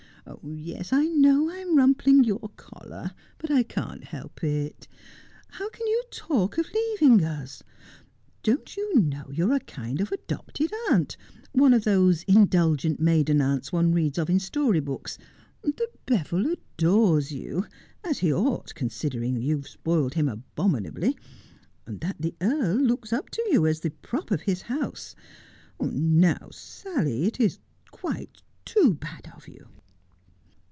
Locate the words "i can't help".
3.51-4.43